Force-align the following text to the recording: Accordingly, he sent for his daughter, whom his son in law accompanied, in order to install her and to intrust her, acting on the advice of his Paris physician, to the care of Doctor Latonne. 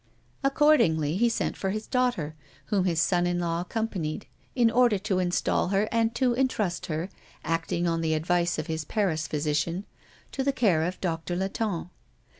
Accordingly, 0.43 1.15
he 1.15 1.29
sent 1.29 1.55
for 1.55 1.69
his 1.69 1.85
daughter, 1.85 2.33
whom 2.73 2.85
his 2.85 2.99
son 2.99 3.27
in 3.27 3.37
law 3.37 3.61
accompanied, 3.61 4.25
in 4.55 4.71
order 4.71 4.97
to 4.97 5.19
install 5.19 5.67
her 5.67 5.87
and 5.91 6.15
to 6.15 6.33
intrust 6.33 6.87
her, 6.87 7.07
acting 7.43 7.87
on 7.87 8.01
the 8.01 8.15
advice 8.15 8.57
of 8.57 8.65
his 8.65 8.83
Paris 8.83 9.27
physician, 9.27 9.85
to 10.31 10.43
the 10.43 10.51
care 10.51 10.81
of 10.85 10.99
Doctor 11.01 11.35
Latonne. 11.35 11.91